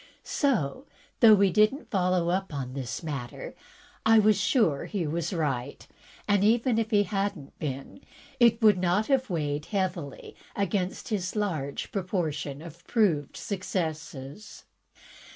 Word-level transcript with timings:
So, 0.23 0.87
though 1.19 1.35
we 1.35 1.51
did 1.51 1.71
n't 1.75 1.91
follow 1.91 2.29
up 2.29 2.51
this 2.73 3.03
matter, 3.03 3.53
I 4.03 4.17
was 4.17 4.35
siire 4.39 4.87
he 4.87 5.05
was 5.05 5.31
right, 5.31 5.87
and, 6.27 6.43
even 6.43 6.79
if 6.79 6.89
he 6.89 7.03
had 7.03 7.37
n't 7.37 7.59
been, 7.59 8.01
it 8.39 8.63
would 8.63 8.79
not 8.79 9.05
have 9.05 9.29
weighed 9.29 9.65
heavily 9.65 10.35
against 10.55 11.09
his 11.09 11.35
large 11.35 11.91
proportion 11.91 12.63
of 12.63 12.83
proved 12.87 13.37
successes. 13.37 14.63